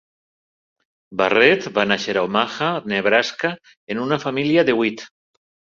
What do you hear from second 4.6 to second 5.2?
de vuit.